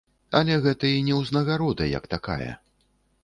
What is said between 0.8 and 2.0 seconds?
і не ўзнагарода